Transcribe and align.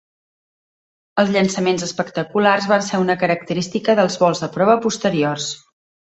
Els 1.23 1.29
llançaments 1.35 1.85
espectaculars 1.87 2.69
van 2.73 2.87
ser 2.87 3.03
una 3.03 3.17
característica 3.25 3.97
dels 4.01 4.19
vols 4.25 4.43
de 4.47 4.51
prova 4.57 4.79
posteriors. 4.89 5.49